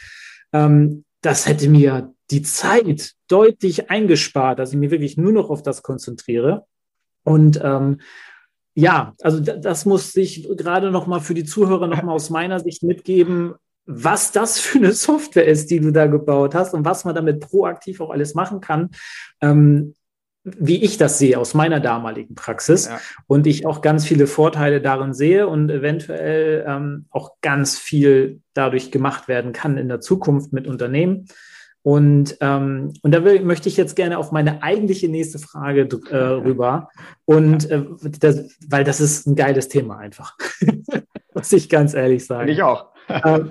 [0.55, 5.63] Ähm, das hätte mir die Zeit deutlich eingespart, dass ich mich wirklich nur noch auf
[5.63, 6.65] das konzentriere.
[7.25, 8.01] Und ähm,
[8.75, 12.61] ja, also das muss ich gerade noch mal für die Zuhörer noch mal aus meiner
[12.61, 13.57] Sicht mitgeben,
[13.93, 17.41] was das für eine Software ist, die du da gebaut hast und was man damit
[17.41, 18.91] proaktiv auch alles machen kann.
[19.41, 19.95] Ähm,
[20.45, 22.99] wie ich das sehe aus meiner damaligen Praxis ja.
[23.27, 28.91] und ich auch ganz viele Vorteile darin sehe und eventuell ähm, auch ganz viel dadurch
[28.91, 31.27] gemacht werden kann in der Zukunft mit Unternehmen.
[31.83, 36.17] Und, ähm, und da will, möchte ich jetzt gerne auf meine eigentliche nächste Frage äh,
[36.17, 36.89] rüber.
[37.25, 37.85] Und äh,
[38.19, 40.37] das, weil das ist ein geiles Thema einfach.
[41.35, 42.49] Muss ich ganz ehrlich sagen.
[42.49, 42.90] Ich auch.
[43.25, 43.51] Ähm,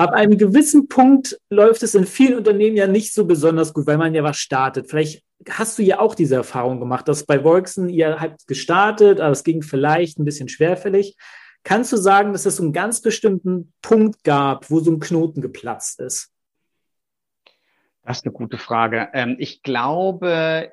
[0.00, 3.98] Ab einem gewissen Punkt läuft es in vielen Unternehmen ja nicht so besonders gut, weil
[3.98, 4.88] man ja was startet.
[4.88, 9.32] Vielleicht hast du ja auch diese Erfahrung gemacht, dass bei Volksen ihr habt gestartet, aber
[9.32, 11.18] es ging vielleicht ein bisschen schwerfällig.
[11.64, 15.42] Kannst du sagen, dass es so einen ganz bestimmten Punkt gab, wo so ein Knoten
[15.42, 16.32] geplatzt ist?
[18.02, 19.10] Das ist eine gute Frage.
[19.12, 20.72] Ähm, ich glaube,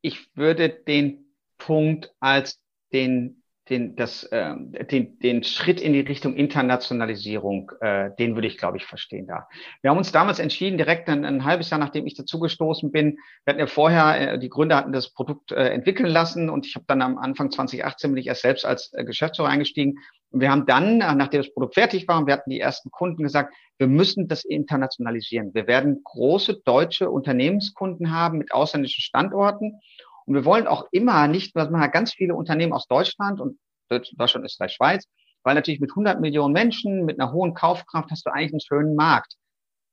[0.00, 1.26] ich würde den
[1.58, 2.62] Punkt als
[2.94, 4.54] den den, das, äh,
[4.90, 9.48] den, den Schritt in die Richtung Internationalisierung, äh, den würde ich, glaube ich, verstehen da.
[9.80, 13.52] Wir haben uns damals entschieden, direkt ein, ein halbes Jahr nachdem ich dazugestoßen bin, wir
[13.52, 16.84] hatten ja vorher, äh, die Gründer hatten das Produkt äh, entwickeln lassen und ich habe
[16.88, 19.98] dann am Anfang 2018 bin ich erst selbst als äh, Geschäftsführer eingestiegen.
[20.30, 22.90] Und wir haben dann, äh, nachdem das Produkt fertig war und wir hatten die ersten
[22.90, 25.54] Kunden gesagt, wir müssen das internationalisieren.
[25.54, 29.80] Wir werden große deutsche Unternehmenskunden haben mit ausländischen Standorten.
[30.26, 33.58] Und wir wollen auch immer nicht, was man hat ganz viele Unternehmen aus Deutschland und
[33.88, 35.06] Deutschland, Österreich, Schweiz,
[35.42, 38.94] weil natürlich mit 100 Millionen Menschen, mit einer hohen Kaufkraft hast du eigentlich einen schönen
[38.94, 39.34] Markt.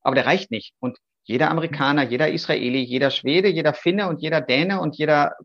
[0.02, 0.74] Aber der reicht nicht.
[0.80, 5.36] Und jeder Amerikaner, jeder Israeli, jeder Schwede, jeder Finne und jeder Däne und jeder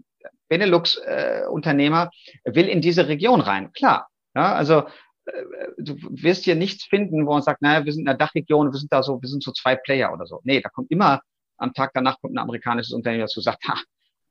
[0.48, 2.10] Benelux-Unternehmer
[2.44, 3.72] will in diese Region rein.
[3.72, 4.08] Klar.
[4.34, 4.84] Ja, also
[5.24, 5.32] äh,
[5.78, 8.78] du wirst hier nichts finden, wo man sagt, naja, wir sind in der Dachregion, wir
[8.78, 10.40] sind da so, wir sind so zwei Player oder so.
[10.44, 11.20] Nee, da kommt immer
[11.58, 13.76] am Tag danach kommt ein amerikanisches Unternehmen, das sagt, ha,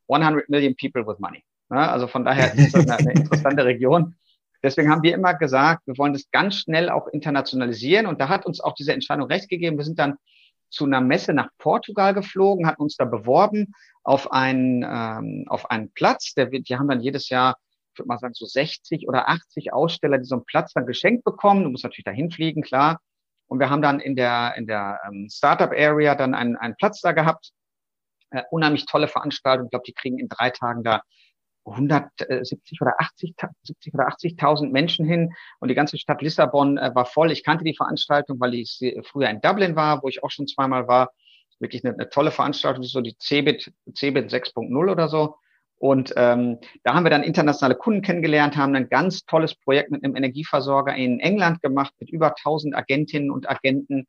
[0.08, 1.44] 100 Million people with money.
[1.72, 4.16] Ja, also von daher ist das eine, eine interessante Region.
[4.62, 8.08] Deswegen haben wir immer gesagt, wir wollen das ganz schnell auch internationalisieren.
[8.08, 9.78] Und da hat uns auch diese Entscheidung recht gegeben.
[9.78, 10.16] Wir sind dann
[10.70, 15.92] zu einer Messe nach Portugal geflogen, hatten uns da beworben auf einen, ähm, auf einen
[15.92, 16.34] Platz.
[16.34, 17.58] Der, die haben dann jedes Jahr,
[17.94, 21.24] ich würde mal sagen, so 60 oder 80 Aussteller, die so einen Platz dann geschenkt
[21.24, 21.64] bekommen.
[21.64, 23.00] Du musst natürlich dahin fliegen, klar.
[23.48, 27.02] Und wir haben dann in der, in der ähm, Startup Area dann einen, einen Platz
[27.02, 27.52] da gehabt.
[28.36, 29.68] Äh, unheimlich tolle Veranstaltung.
[29.68, 31.02] Ich glaube, die kriegen in drei Tagen da
[31.66, 37.06] 170 oder 80, 70 oder 80.000 Menschen hin und die ganze Stadt Lissabon äh, war
[37.06, 37.32] voll.
[37.32, 40.88] Ich kannte die Veranstaltung, weil ich früher in Dublin war, wo ich auch schon zweimal
[40.88, 41.12] war.
[41.60, 45.38] Wirklich eine, eine tolle Veranstaltung, so die CeBIT, CeBIT 6.0 oder so.
[45.78, 50.04] Und ähm, da haben wir dann internationale Kunden kennengelernt, haben ein ganz tolles Projekt mit
[50.04, 54.08] einem Energieversorger in England gemacht, mit über 1000 Agentinnen und Agenten.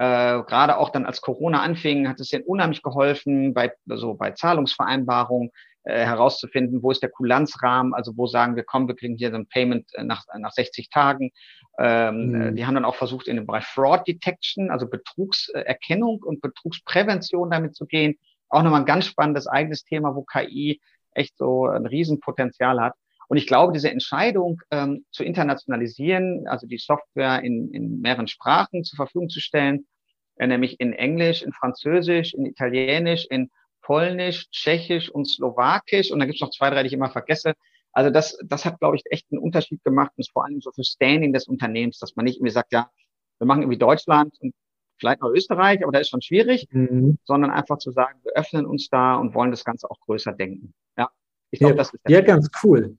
[0.00, 4.30] Äh, Gerade auch dann, als Corona anfing, hat es ihnen unheimlich geholfen, bei, also bei
[4.30, 5.50] Zahlungsvereinbarungen
[5.84, 9.36] äh, herauszufinden, wo ist der Kulanzrahmen, also wo sagen wir, komm, wir kriegen hier so
[9.36, 11.32] ein Payment äh, nach, nach 60 Tagen.
[11.78, 12.56] Ähm, mhm.
[12.56, 17.76] Die haben dann auch versucht, in den Bereich Fraud Detection, also Betrugserkennung und Betrugsprävention damit
[17.76, 18.16] zu gehen.
[18.48, 20.80] Auch nochmal ein ganz spannendes eigenes Thema, wo KI
[21.12, 22.94] echt so ein Riesenpotenzial hat.
[23.30, 28.82] Und ich glaube, diese Entscheidung ähm, zu internationalisieren, also die Software in, in mehreren Sprachen
[28.82, 29.86] zur Verfügung zu stellen,
[30.34, 33.48] äh, nämlich in Englisch, in Französisch, in Italienisch, in
[33.82, 36.10] Polnisch, Tschechisch und Slowakisch.
[36.10, 37.54] Und dann gibt's noch zwei, drei, die ich immer vergesse.
[37.92, 40.82] Also das, das hat, glaube ich, echt einen Unterschied gemacht und vor allem so für
[40.82, 42.90] Standing des Unternehmens, dass man nicht irgendwie sagt, ja,
[43.38, 44.54] wir machen irgendwie Deutschland und
[44.98, 47.16] vielleicht noch Österreich, aber da ist schon schwierig, mhm.
[47.22, 50.74] sondern einfach zu sagen, wir öffnen uns da und wollen das Ganze auch größer denken.
[50.98, 51.10] Ja,
[51.52, 52.98] ich glaube, ja, das ist ja ganz cool.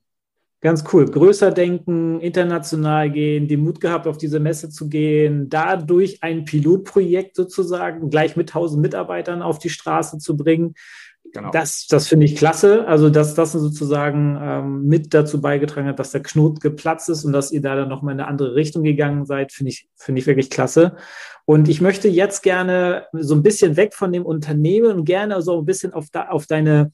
[0.61, 1.05] Ganz cool.
[1.05, 7.35] Größer denken, international gehen, den Mut gehabt, auf diese Messe zu gehen, dadurch ein Pilotprojekt
[7.35, 10.75] sozusagen gleich mit 1000 Mitarbeitern auf die Straße zu bringen.
[11.33, 11.49] Genau.
[11.49, 12.87] Das, das finde ich klasse.
[12.87, 17.33] Also, dass das sozusagen ähm, mit dazu beigetragen hat, dass der Knot geplatzt ist und
[17.33, 20.27] dass ihr da dann nochmal in eine andere Richtung gegangen seid, finde ich, finde ich
[20.27, 20.95] wirklich klasse.
[21.45, 25.57] Und ich möchte jetzt gerne so ein bisschen weg von dem Unternehmen und gerne so
[25.57, 26.91] ein bisschen auf, da, auf deine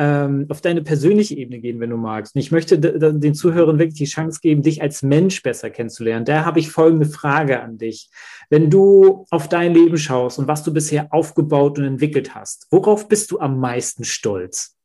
[0.00, 2.34] ähm, auf deine persönliche Ebene gehen, wenn du magst.
[2.34, 6.24] Und ich möchte den Zuhörern wirklich die Chance geben, dich als Mensch besser kennenzulernen.
[6.24, 8.08] Da habe ich folgende Frage an dich.
[8.48, 13.08] Wenn du auf dein Leben schaust und was du bisher aufgebaut und entwickelt hast, worauf
[13.08, 14.79] bist du am meisten stolz?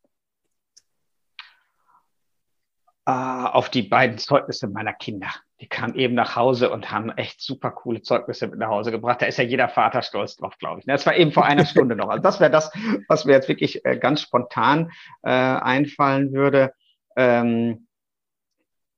[3.08, 3.12] Uh,
[3.52, 5.30] auf die beiden Zeugnisse meiner Kinder
[5.62, 9.22] die kamen eben nach Hause und haben echt super coole Zeugnisse mit nach Hause gebracht.
[9.22, 10.86] Da ist ja jeder Vater stolz drauf, glaube ich.
[10.86, 12.10] Das war eben vor einer Stunde noch.
[12.10, 12.72] Also das wäre das,
[13.08, 14.92] was mir jetzt wirklich äh, ganz spontan
[15.24, 16.74] äh, einfallen würde.
[17.16, 17.88] Ähm,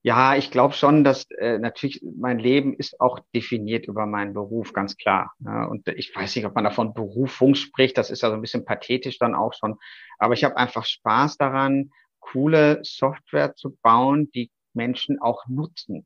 [0.01, 4.73] ja, ich glaube schon, dass äh, natürlich mein Leben ist auch definiert über meinen Beruf,
[4.73, 5.33] ganz klar.
[5.39, 8.41] Ja, und ich weiß nicht, ob man davon Berufung spricht, das ist ja so ein
[8.41, 9.77] bisschen pathetisch dann auch schon.
[10.17, 11.91] Aber ich habe einfach Spaß daran,
[12.31, 16.05] coole Software zu bauen, die Menschen auch nutzen.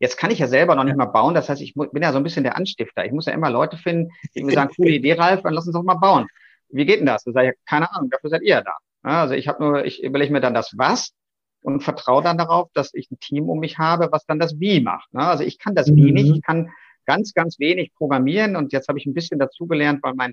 [0.00, 2.18] Jetzt kann ich ja selber noch nicht mal bauen, das heißt, ich bin ja so
[2.18, 3.04] ein bisschen der Anstifter.
[3.04, 5.74] Ich muss ja immer Leute finden, die mir sagen, coole Idee, Ralf, dann lass uns
[5.74, 6.26] doch mal bauen.
[6.68, 7.24] Wie geht denn das?
[7.24, 8.72] Da sage ich, keine Ahnung, dafür seid ihr ja da.
[9.02, 11.12] Also ich habe nur, ich überlege mir dann das Was
[11.62, 14.80] und vertraue dann darauf, dass ich ein Team um mich habe, was dann das Wie
[14.80, 15.12] macht.
[15.14, 15.24] Ne?
[15.24, 15.96] Also ich kann das mhm.
[15.96, 16.70] wenig, ich kann
[17.06, 20.32] ganz, ganz wenig programmieren und jetzt habe ich ein bisschen dazugelernt, weil mein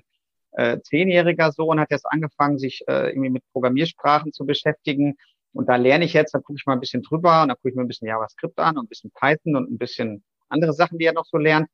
[0.56, 5.16] äh, zehnjähriger Sohn hat jetzt angefangen, sich äh, irgendwie mit Programmiersprachen zu beschäftigen.
[5.52, 7.68] Und da lerne ich jetzt, da gucke ich mal ein bisschen drüber und dann gucke
[7.70, 10.98] ich mir ein bisschen JavaScript an und ein bisschen Python und ein bisschen andere Sachen,
[10.98, 11.68] die er noch so lernt.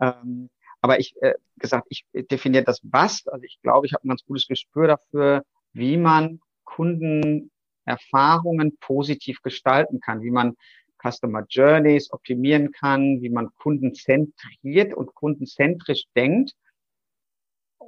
[0.00, 0.48] Ähm,
[0.80, 3.26] aber ich äh, gesagt, ich definiere das was.
[3.26, 10.00] Also ich glaube, ich habe ein ganz gutes Gespür dafür, wie man Kundenerfahrungen positiv gestalten
[10.00, 10.54] kann, wie man
[11.02, 16.54] Customer Journeys optimieren kann, wie man kundenzentriert und kundenzentrisch denkt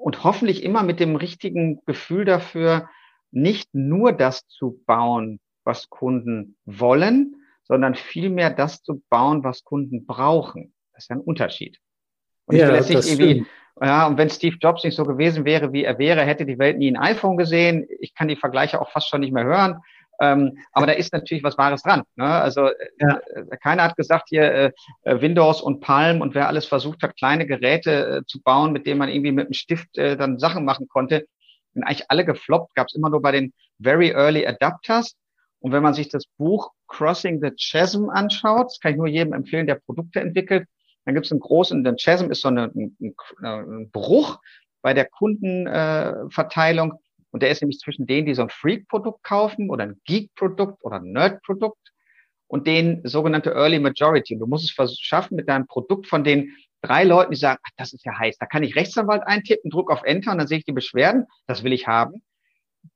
[0.01, 2.89] und hoffentlich immer mit dem richtigen Gefühl dafür,
[3.31, 10.07] nicht nur das zu bauen, was Kunden wollen, sondern vielmehr das zu bauen, was Kunden
[10.07, 10.73] brauchen.
[10.93, 11.79] Das ist ja ein Unterschied.
[12.47, 13.47] Und ja, ich will nicht irgendwie,
[13.83, 16.79] ja, und wenn Steve Jobs nicht so gewesen wäre, wie er wäre, hätte die Welt
[16.79, 17.87] nie ein iPhone gesehen.
[17.99, 19.81] Ich kann die Vergleiche auch fast schon nicht mehr hören.
[20.21, 22.03] Ähm, aber da ist natürlich was Wahres dran.
[22.17, 22.25] Ne?
[22.25, 23.21] Also ja.
[23.35, 27.17] äh, keiner hat gesagt hier äh, äh, Windows und Palm und wer alles versucht hat,
[27.17, 30.65] kleine Geräte äh, zu bauen, mit denen man irgendwie mit einem Stift äh, dann Sachen
[30.65, 31.27] machen konnte,
[31.75, 35.15] sind eigentlich alle gefloppt, gab es immer nur bei den Very Early Adapters.
[35.61, 39.33] Und wenn man sich das Buch Crossing the Chasm anschaut, das kann ich nur jedem
[39.33, 40.67] empfehlen, der Produkte entwickelt,
[41.05, 42.97] dann gibt es einen großen, der Chasm ist so eine, ein,
[43.43, 44.39] ein Bruch
[44.83, 46.93] bei der Kundenverteilung.
[46.93, 47.06] Äh,
[47.37, 50.97] und der ist nämlich zwischen denen, die so ein Freak-Produkt kaufen oder ein Geek-Produkt oder
[50.97, 51.93] ein Nerd-Produkt
[52.47, 54.39] und den sogenannte Early Majority.
[54.39, 57.93] Du musst es schaffen, mit deinem Produkt von den drei Leuten, die sagen, ach, das
[57.93, 60.65] ist ja heiß, da kann ich Rechtsanwalt eintippen, druck auf Enter und dann sehe ich
[60.65, 62.23] die Beschwerden, das will ich haben.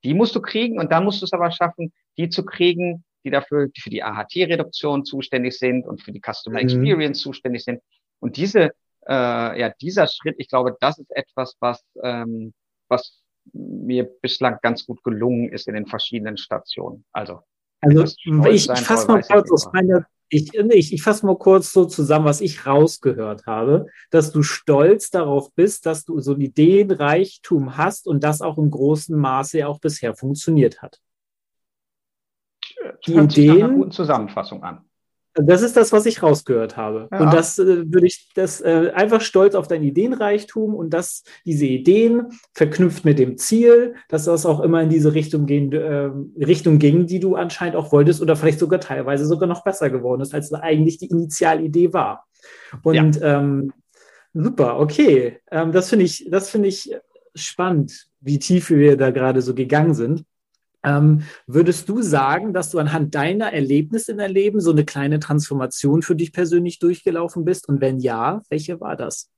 [0.04, 3.30] Die musst du kriegen und dann musst du es aber schaffen, die zu kriegen, die
[3.30, 6.64] dafür die für die AHT-Reduktion zuständig sind und für die Customer mhm.
[6.64, 7.82] Experience zuständig sind.
[8.20, 8.70] Und diese,
[9.06, 12.54] äh, ja, dieser Schritt, ich glaube, das ist etwas, was, ähm,
[12.88, 13.20] was
[13.52, 17.04] mir bislang ganz gut gelungen ist in den verschiedenen Stationen.
[17.12, 17.40] Also,
[17.80, 21.86] also ich, ich fasse mal kurz aus meiner Ich, ich, ich fasse mal kurz so
[21.86, 27.76] zusammen, was ich rausgehört habe, dass du stolz darauf bist, dass du so ein Ideenreichtum
[27.76, 31.00] hast und das auch im großen Maße auch bisher funktioniert hat.
[33.06, 33.90] Die Ideen.
[33.90, 34.89] Zusammenfassung an.
[35.34, 37.08] Das ist das, was ich rausgehört habe.
[37.12, 37.20] Ja.
[37.20, 41.66] Und das äh, würde ich, das äh, einfach stolz auf dein Ideenreichtum und dass diese
[41.66, 46.10] Ideen verknüpft mit dem Ziel, dass das auch immer in diese Richtung, gehen, äh,
[46.44, 50.20] Richtung ging, die du anscheinend auch wolltest oder vielleicht sogar teilweise sogar noch besser geworden
[50.22, 52.26] ist, als eigentlich die Initialidee war.
[52.82, 53.38] Und ja.
[53.38, 53.72] ähm,
[54.34, 55.38] super, okay.
[55.50, 56.92] Ähm, das finde ich, das finde ich
[57.36, 60.24] spannend, wie tief wir da gerade so gegangen sind.
[60.82, 65.18] Ähm, würdest du sagen, dass du anhand deiner Erlebnisse in deinem Leben so eine kleine
[65.18, 67.68] Transformation für dich persönlich durchgelaufen bist?
[67.68, 69.30] Und wenn ja, welche war das?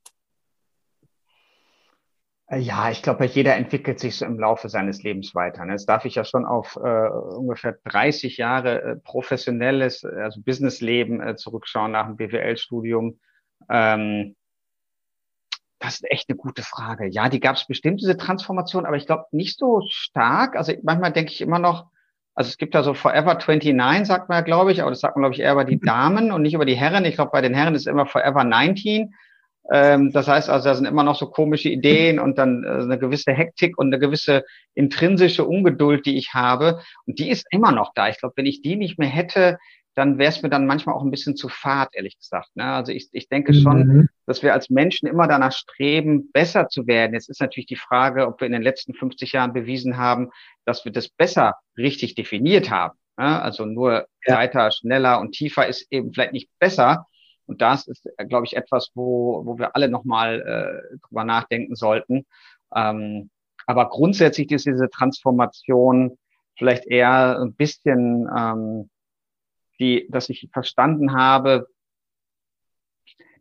[2.55, 5.64] Ja, ich glaube, jeder entwickelt sich so im Laufe seines Lebens weiter.
[5.64, 5.72] Ne?
[5.72, 11.35] Das darf ich ja schon auf äh, ungefähr 30 Jahre äh, professionelles, also Businessleben äh,
[11.35, 13.18] zurückschauen nach dem BWL-Studium.
[13.70, 14.37] Ähm,
[15.83, 17.09] das ist echt eine gute Frage.
[17.09, 20.57] Ja, die gab es bestimmt, diese Transformation, aber ich glaube nicht so stark.
[20.57, 21.87] Also manchmal denke ich immer noch,
[22.35, 25.16] also es gibt da so Forever 29, sagt man ja, glaube ich, aber das sagt
[25.16, 27.05] man, glaube ich, eher über die Damen und nicht über die Herren.
[27.05, 29.12] Ich glaube, bei den Herren ist immer Forever 19.
[29.71, 32.99] Ähm, das heißt also, da sind immer noch so komische Ideen und dann äh, eine
[32.99, 36.81] gewisse Hektik und eine gewisse intrinsische Ungeduld, die ich habe.
[37.07, 38.09] Und die ist immer noch da.
[38.09, 39.59] Ich glaube, wenn ich die nicht mehr hätte,
[39.94, 42.48] dann wäre es mir dann manchmal auch ein bisschen zu fad, ehrlich gesagt.
[42.55, 42.64] Ne?
[42.64, 44.09] Also ich, ich denke schon, mhm.
[44.26, 47.12] dass wir als Menschen immer danach streben, besser zu werden.
[47.12, 50.31] Jetzt ist natürlich die Frage, ob wir in den letzten 50 Jahren bewiesen haben,
[50.64, 52.98] dass wir das besser richtig definiert haben.
[53.18, 53.42] Ne?
[53.42, 54.37] Also nur ja.
[54.37, 57.07] weiter, schneller und tiefer ist eben vielleicht nicht besser.
[57.46, 62.24] Und das ist, glaube ich, etwas, wo, wo wir alle nochmal äh, drüber nachdenken sollten.
[62.74, 63.31] Ähm,
[63.66, 66.18] aber grundsätzlich ist diese Transformation
[66.57, 68.90] vielleicht eher ein bisschen ähm,
[69.79, 71.69] die, dass ich verstanden habe,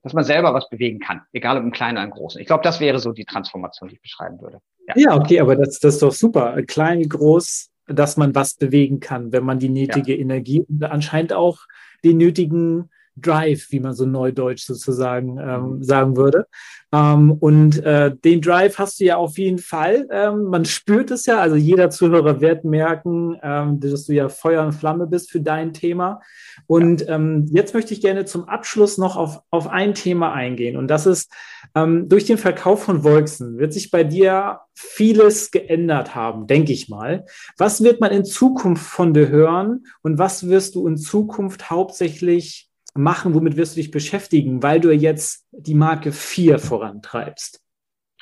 [0.03, 2.41] dass man selber was bewegen kann, egal ob im Kleinen oder im Großen.
[2.41, 4.59] Ich glaube, das wäre so die Transformation, die ich beschreiben würde.
[4.87, 6.61] Ja, ja okay, aber das, das ist doch super.
[6.63, 10.19] Klein, groß, dass man was bewegen kann, wenn man die nötige ja.
[10.19, 11.59] Energie und anscheinend auch
[12.03, 15.83] den nötigen Drive, wie man so neudeutsch sozusagen ähm, mhm.
[15.83, 16.47] sagen würde.
[16.93, 20.07] Ähm, und äh, den Drive hast du ja auf jeden Fall.
[20.11, 24.65] Ähm, man spürt es ja, also jeder Zuhörer wird merken, ähm, dass du ja Feuer
[24.65, 26.19] und Flamme bist für dein Thema.
[26.67, 30.75] Und ähm, jetzt möchte ich gerne zum Abschluss noch auf, auf ein Thema eingehen.
[30.75, 31.31] Und das ist,
[31.75, 36.89] ähm, durch den Verkauf von Wolksen wird sich bei dir vieles geändert haben, denke ich
[36.89, 37.25] mal.
[37.57, 42.70] Was wird man in Zukunft von dir hören und was wirst du in Zukunft hauptsächlich
[42.93, 43.33] machen?
[43.33, 47.61] Womit wirst du dich beschäftigen, weil du jetzt die Marke 4 vorantreibst?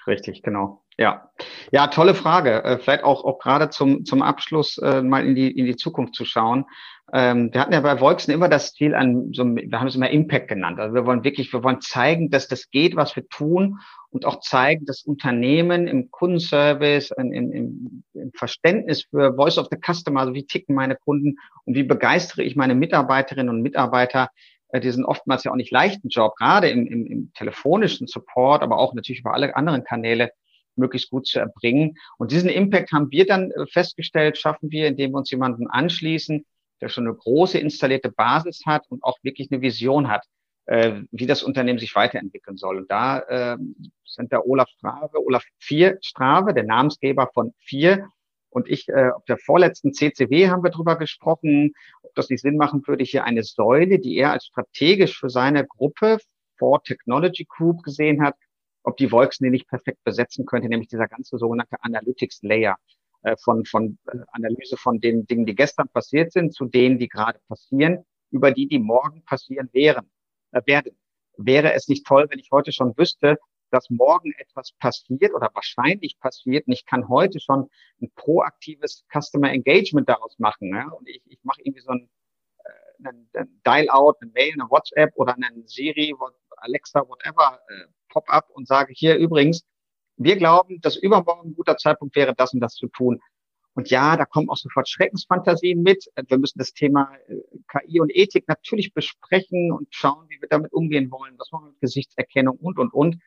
[0.08, 0.84] Richtig, genau.
[0.98, 1.32] Ja,
[1.72, 2.64] ja, tolle Frage.
[2.64, 6.14] Äh, vielleicht auch, auch gerade zum, zum Abschluss äh, mal in die, in die Zukunft
[6.14, 6.66] zu schauen.
[7.14, 10.10] Ähm, wir hatten ja bei Volksen immer das Ziel an, so, wir haben es immer
[10.10, 10.80] Impact genannt.
[10.80, 13.80] Also wir wollen wirklich, wir wollen zeigen, dass das geht, was wir tun
[14.10, 19.68] und auch zeigen, dass Unternehmen im Kundenservice, in, in, im, im Verständnis für Voice of
[19.72, 24.30] the Customer, also wie ticken meine Kunden und wie begeistere ich meine Mitarbeiterinnen und Mitarbeiter,
[24.70, 28.62] äh, die sind oftmals ja auch nicht leichten Job, gerade im, im, im telefonischen Support,
[28.62, 30.32] aber auch natürlich über alle anderen Kanäle
[30.76, 31.98] möglichst gut zu erbringen.
[32.18, 36.46] Und diesen Impact haben wir dann äh, festgestellt, schaffen wir, indem wir uns jemanden anschließen,
[36.82, 40.26] der schon eine große installierte Basis hat und auch wirklich eine Vision hat,
[40.66, 42.78] äh, wie das Unternehmen sich weiterentwickeln soll.
[42.78, 43.58] Und da äh,
[44.06, 48.08] sind der Olaf Strave, Olaf Vier Strave, der Namensgeber von Vier,
[48.52, 51.74] und ich, äh, auf der vorletzten CCW haben wir drüber gesprochen,
[52.10, 55.66] ob das nicht Sinn machen würde, hier eine Säule, die er als strategisch für seine
[55.66, 56.18] Gruppe
[56.58, 58.36] For Technology Group gesehen hat,
[58.84, 62.78] ob die Wolken nicht perfekt besetzen könnte, nämlich dieser ganze sogenannte Analytics Layer
[63.22, 67.08] äh, von, von äh, Analyse von den Dingen, die gestern passiert sind, zu denen, die
[67.08, 70.10] gerade passieren, über die, die morgen passieren wären,
[70.52, 70.98] äh, werden.
[71.38, 73.38] Wäre es nicht toll, wenn ich heute schon wüsste,
[73.72, 77.70] dass morgen etwas passiert oder wahrscheinlich passiert und ich kann heute schon
[78.02, 80.70] ein proaktives Customer Engagement daraus machen.
[80.70, 80.90] Ja?
[80.90, 82.10] Und ich, ich mache irgendwie so ein,
[82.64, 86.16] äh, ein, ein Dial-out, eine Mail, eine WhatsApp oder einen Siri,
[86.58, 89.64] Alexa, whatever, äh, Pop-up und sage hier übrigens,
[90.18, 93.22] wir glauben, dass übermorgen ein guter Zeitpunkt wäre, das und das zu tun.
[93.74, 96.06] Und ja, da kommen auch sofort Schreckensfantasien mit.
[96.28, 97.38] Wir müssen das Thema äh,
[97.70, 101.36] KI und Ethik natürlich besprechen und schauen, wie wir damit umgehen wollen.
[101.38, 103.22] Was machen wir mit Gesichtserkennung und, und, und.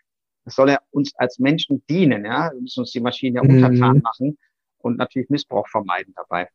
[0.45, 2.25] Das soll ja uns als Menschen dienen.
[2.25, 2.51] Ja?
[2.53, 4.03] Wir müssen uns die Maschinen ja untertan mhm.
[4.03, 4.39] machen
[4.79, 6.49] und natürlich Missbrauch vermeiden dabei.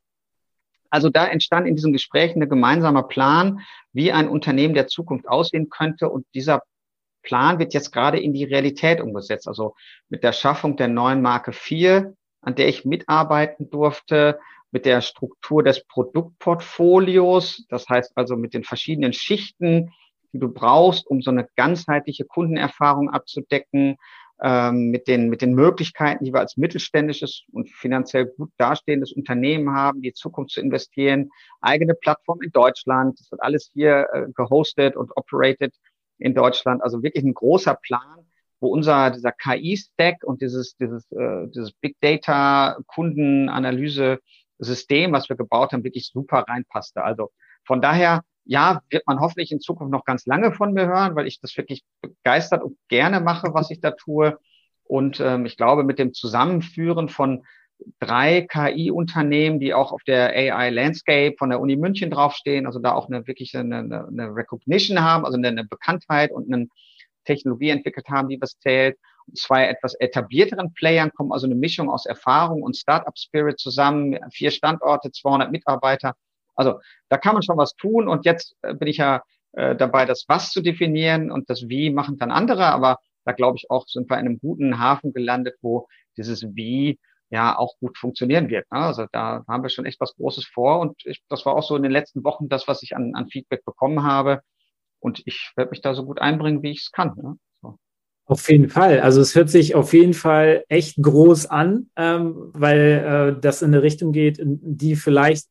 [0.89, 3.61] Also da entstand in diesem Gespräch ein gemeinsamer Plan,
[3.91, 6.09] wie ein Unternehmen der Zukunft aussehen könnte.
[6.09, 6.63] Und dieser
[7.23, 9.47] Plan wird jetzt gerade in die Realität umgesetzt.
[9.47, 9.75] Also
[10.09, 14.39] mit der Schaffung der neuen Marke 4, an der ich mitarbeiten durfte,
[14.71, 19.91] mit der Struktur des Produktportfolios, das heißt also mit den verschiedenen Schichten,
[20.38, 23.97] die du brauchst, um so eine ganzheitliche Kundenerfahrung abzudecken,
[24.39, 29.73] ähm, mit, den, mit den Möglichkeiten, die wir als mittelständisches und finanziell gut dastehendes Unternehmen
[29.73, 34.95] haben, die Zukunft zu investieren, eigene Plattform in Deutschland, das wird alles hier äh, gehostet
[34.95, 35.73] und operated
[36.19, 38.27] in Deutschland, also wirklich ein großer Plan,
[38.59, 44.19] wo unser dieser KI-Stack und dieses dieses äh, dieses Big Data Kundenanalyse
[44.59, 47.03] System, was wir gebaut haben, wirklich super reinpasste.
[47.03, 47.31] Also
[47.65, 51.27] von daher ja, wird man hoffentlich in Zukunft noch ganz lange von mir hören, weil
[51.27, 54.37] ich das wirklich begeistert und gerne mache, was ich da tue.
[54.85, 57.43] Und ähm, ich glaube, mit dem Zusammenführen von
[57.99, 62.93] drei KI-Unternehmen, die auch auf der AI Landscape von der Uni München draufstehen, also da
[62.93, 66.67] auch eine wirklich eine, eine Recognition haben, also eine, eine Bekanntheit und eine
[67.25, 68.97] Technologie entwickelt haben, die was zählt.
[69.27, 74.17] Und zwei etwas etablierteren Playern kommen also eine Mischung aus Erfahrung und Startup Spirit zusammen,
[74.31, 76.15] vier Standorte, 200 Mitarbeiter
[76.57, 76.79] also
[77.09, 79.21] da kann man schon was tun und jetzt äh, bin ich ja
[79.53, 83.57] äh, dabei, das Was zu definieren und das Wie machen dann andere, aber da glaube
[83.57, 85.87] ich auch, sind wir in einem guten Hafen gelandet, wo
[86.17, 86.99] dieses Wie
[87.29, 88.71] ja auch gut funktionieren wird.
[88.71, 88.79] Ne?
[88.79, 91.75] Also da haben wir schon echt was Großes vor und ich, das war auch so
[91.75, 94.41] in den letzten Wochen das, was ich an, an Feedback bekommen habe
[94.99, 97.13] und ich werde mich da so gut einbringen, wie ich es kann.
[97.15, 97.37] Ne?
[98.27, 98.99] Auf jeden Fall.
[98.99, 103.69] Also es hört sich auf jeden Fall echt groß an, ähm, weil äh, das in
[103.69, 105.47] eine Richtung geht, die vielleicht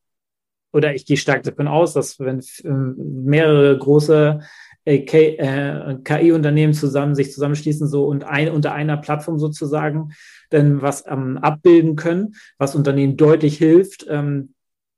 [0.73, 2.95] oder ich gehe stark davon aus, dass wenn ähm,
[3.25, 4.41] mehrere große
[4.85, 10.12] äh, KI-Unternehmen zusammen sich zusammenschließen so und ein, unter einer Plattform sozusagen
[10.51, 14.55] dann was ähm, abbilden können, was Unternehmen deutlich hilft, ähm,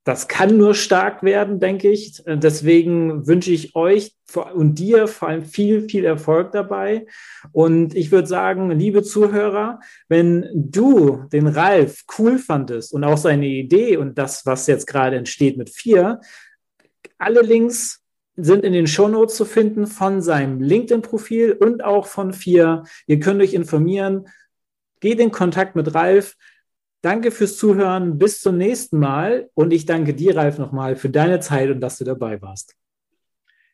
[0.09, 2.23] das kann nur stark werden, denke ich.
[2.25, 4.15] Deswegen wünsche ich euch
[4.55, 7.05] und dir vor allem viel, viel Erfolg dabei.
[7.51, 13.45] Und ich würde sagen, liebe Zuhörer, wenn du den Ralf cool fandest und auch seine
[13.45, 16.21] Idee und das, was jetzt gerade entsteht mit vier,
[17.19, 18.03] alle Links
[18.35, 22.81] sind in den Shownotes zu finden von seinem LinkedIn-Profil und auch von vier.
[23.05, 24.27] Ihr könnt euch informieren.
[25.01, 26.35] Geht in Kontakt mit Ralf.
[27.01, 28.17] Danke fürs Zuhören.
[28.17, 29.49] Bis zum nächsten Mal.
[29.53, 32.75] Und ich danke dir, Ralf, nochmal für deine Zeit und dass du dabei warst.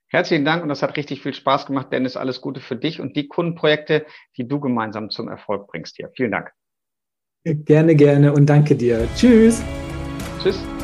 [0.07, 2.15] Herzlichen Dank und das hat richtig viel Spaß gemacht, Dennis.
[2.15, 4.05] Alles Gute für dich und die Kundenprojekte,
[4.37, 6.09] die du gemeinsam zum Erfolg bringst hier.
[6.15, 6.51] Vielen Dank.
[7.43, 9.07] Gerne, gerne und danke dir.
[9.15, 9.61] Tschüss.
[10.41, 10.74] Tschüss.